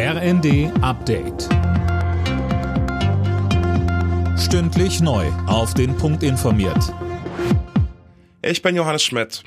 RND 0.00 0.70
Update. 0.80 1.48
Stündlich 4.38 5.00
neu. 5.00 5.26
Auf 5.48 5.74
den 5.74 5.96
Punkt 5.96 6.22
informiert. 6.22 6.94
Ich 8.40 8.62
bin 8.62 8.76
Johannes 8.76 9.02
Schmidt. 9.02 9.42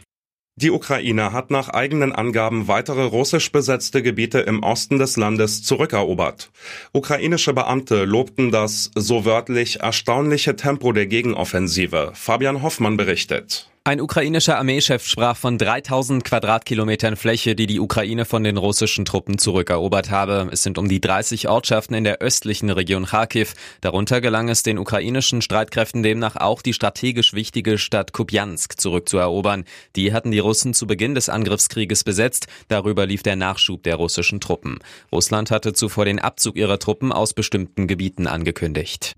Die 0.57 0.71
Ukraine 0.71 1.31
hat 1.31 1.51
nach 1.51 1.69
eigenen 1.69 2.11
Angaben 2.11 2.67
weitere 2.67 3.03
russisch 3.03 3.53
besetzte 3.53 4.03
Gebiete 4.03 4.39
im 4.39 4.61
Osten 4.61 4.99
des 4.99 5.15
Landes 5.15 5.63
zurückerobert. 5.63 6.51
Ukrainische 6.91 7.53
Beamte 7.53 8.03
lobten 8.03 8.51
das 8.51 8.91
so 8.93 9.23
wörtlich 9.23 9.79
erstaunliche 9.79 10.57
Tempo 10.57 10.91
der 10.91 11.07
Gegenoffensive. 11.07 12.11
Fabian 12.13 12.61
Hoffmann 12.61 12.97
berichtet. 12.97 13.70
Ein 13.83 13.99
ukrainischer 13.99 14.59
Armeechef 14.59 15.07
sprach 15.07 15.35
von 15.35 15.57
3000 15.57 16.23
Quadratkilometern 16.23 17.15
Fläche, 17.15 17.55
die 17.55 17.65
die 17.65 17.79
Ukraine 17.79 18.25
von 18.25 18.43
den 18.43 18.57
russischen 18.57 19.05
Truppen 19.05 19.39
zurückerobert 19.39 20.11
habe. 20.11 20.47
Es 20.51 20.61
sind 20.61 20.77
um 20.77 20.87
die 20.87 21.01
30 21.01 21.49
Ortschaften 21.49 21.95
in 21.95 22.03
der 22.03 22.19
östlichen 22.19 22.69
Region 22.69 23.07
Kharkiv. 23.07 23.55
Darunter 23.81 24.21
gelang 24.21 24.49
es 24.49 24.61
den 24.61 24.77
ukrainischen 24.77 25.41
Streitkräften 25.41 26.03
demnach 26.03 26.35
auch 26.35 26.61
die 26.61 26.73
strategisch 26.73 27.33
wichtige 27.33 27.79
Stadt 27.79 28.13
Kupiansk 28.13 28.79
zurückzuerobern. 28.79 29.65
Die 29.95 30.13
hatten 30.13 30.29
die 30.29 30.37
Russen 30.37 30.75
zu 30.75 30.85
Beginn 30.85 31.15
des 31.15 31.27
Angriffskrieges 31.27 32.03
besetzt. 32.03 32.45
Darüber 32.67 33.07
lief 33.07 33.23
der 33.23 33.35
Nachschub 33.35 33.81
der 33.81 33.95
russischen 33.95 34.39
Truppen. 34.39 34.77
Russland 35.11 35.49
hatte 35.49 35.73
zuvor 35.73 36.05
den 36.05 36.19
Abzug 36.19 36.55
ihrer 36.55 36.77
Truppen 36.77 37.11
aus 37.11 37.33
bestimmten 37.33 37.87
Gebieten 37.87 38.27
angekündigt. 38.27 39.15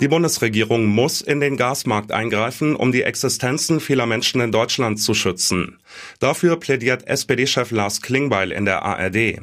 Die 0.00 0.08
Bundesregierung 0.08 0.86
muss 0.86 1.20
in 1.20 1.40
den 1.40 1.58
Gasmarkt 1.58 2.10
eingreifen, 2.10 2.74
um 2.74 2.90
die 2.90 3.02
Existenzen 3.02 3.80
vieler 3.80 4.06
Menschen 4.06 4.40
in 4.40 4.50
Deutschland 4.50 4.98
zu 4.98 5.12
schützen. 5.12 5.78
Dafür 6.20 6.58
plädiert 6.58 7.06
SPD-Chef 7.06 7.70
Lars 7.70 8.00
Klingbeil 8.00 8.50
in 8.50 8.64
der 8.64 8.82
ARD. 8.82 9.42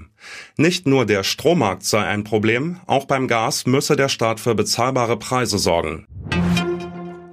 Nicht 0.57 0.87
nur 0.87 1.05
der 1.05 1.23
Strommarkt 1.23 1.83
sei 1.83 2.03
ein 2.03 2.23
Problem, 2.23 2.79
auch 2.87 3.05
beim 3.05 3.27
Gas 3.27 3.67
müsse 3.67 3.95
der 3.95 4.09
Staat 4.09 4.39
für 4.39 4.55
bezahlbare 4.55 5.19
Preise 5.19 5.59
sorgen. 5.59 6.07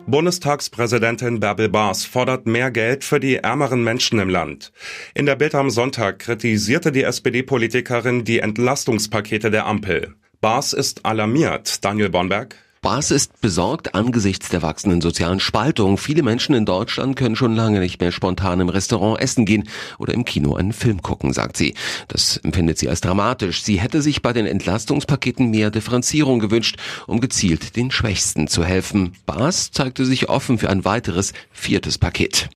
Bundestagspräsidentin 0.07 1.41
Bärbel 1.41 1.71
Baas 1.71 2.05
fordert 2.05 2.47
mehr 2.47 2.71
Geld 2.71 3.05
für 3.05 3.21
die 3.21 3.37
ärmeren 3.37 3.83
Menschen 3.83 4.19
im 4.19 4.29
Land. 4.29 4.71
In 5.15 5.25
der 5.25 5.37
Bild 5.37 5.55
am 5.55 5.71
Sonntag 5.71 6.19
kritisierte 6.19 6.93
die 6.93 7.05
SPD-Politikerin 7.05 8.25
die 8.25 8.41
Entlastungspakete 8.41 9.51
der 9.51 9.65
Ampel. 9.65 10.15
Baas 10.43 10.75
ist 10.75 11.07
alarmiert. 11.07 11.83
Daniel 11.83 12.11
Bonberg. 12.11 12.57
Baas 12.85 13.11
ist 13.11 13.41
besorgt 13.41 13.95
angesichts 13.95 14.51
der 14.51 14.61
wachsenden 14.61 15.01
sozialen 15.01 15.41
Spaltung. 15.41 15.97
Viele 15.97 16.23
Menschen 16.23 16.55
in 16.55 16.67
Deutschland 16.67 17.17
können 17.17 17.35
schon 17.35 17.57
lange 17.57 17.81
nicht 17.81 17.99
mehr 17.99 18.13
spontan 18.13 18.61
im 18.61 18.69
Restaurant 18.69 19.19
essen 19.23 19.47
gehen 19.47 19.67
oder 19.99 20.13
im 20.13 20.27
Kino 20.27 20.55
einen 20.55 20.75
Film 20.75 21.01
gucken, 21.01 21.33
sagt 21.33 21.57
sie. 21.57 21.73
Das 22.09 22.37
empfindet 22.37 22.77
sie 22.77 22.91
als 22.91 23.01
dramatisch. 23.01 23.63
Sie 23.63 23.81
hätte 23.81 24.03
sich 24.03 24.21
bei 24.21 24.35
den 24.35 24.45
Entlastungspaketen 24.45 25.51
mehr 25.51 25.71
Differenzierung 25.71 26.41
gewünscht, 26.41 26.77
um 27.07 27.21
gezielt 27.21 27.75
den 27.75 27.91
Schwächsten 27.91 28.49
zu 28.49 28.67
helfen. 28.67 29.15
Baas 29.25 29.71
zeigte 29.71 30.05
sich 30.05 30.29
offen 30.29 30.59
für 30.59 30.69
ein 30.69 30.85
weiteres 30.85 31.33
viertes 31.53 31.97
Paket. 31.97 32.51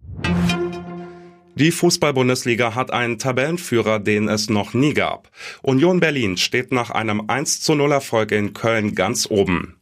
Die 1.54 1.70
Fußball-Bundesliga 1.70 2.74
hat 2.74 2.92
einen 2.92 3.18
Tabellenführer, 3.18 3.98
den 3.98 4.28
es 4.28 4.50
noch 4.50 4.74
nie 4.74 4.92
gab. 4.92 5.30
Union 5.62 6.00
Berlin 6.00 6.36
steht 6.36 6.70
nach 6.70 6.90
einem 6.90 7.30
1 7.30 7.62
zu 7.62 7.74
0 7.74 7.92
Erfolg 7.92 8.30
in 8.30 8.52
Köln 8.52 8.94
ganz 8.94 9.26
oben. 9.30 9.77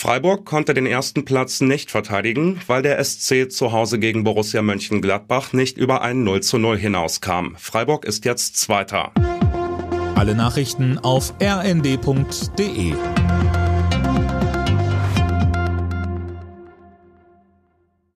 Freiburg 0.00 0.44
konnte 0.44 0.74
den 0.74 0.86
ersten 0.86 1.24
Platz 1.24 1.60
nicht 1.60 1.90
verteidigen, 1.90 2.60
weil 2.68 2.82
der 2.82 3.02
SC 3.02 3.50
zu 3.50 3.72
Hause 3.72 3.98
gegen 3.98 4.22
Borussia 4.22 4.62
Mönchengladbach 4.62 5.52
nicht 5.52 5.76
über 5.76 6.02
ein 6.02 6.22
0 6.22 6.40
zu 6.40 6.56
0 6.56 6.78
hinauskam. 6.78 7.56
Freiburg 7.56 8.04
ist 8.04 8.24
jetzt 8.24 8.56
Zweiter. 8.56 9.10
Alle 10.14 10.36
Nachrichten 10.36 10.98
auf 10.98 11.34
rnd.de 11.42 12.94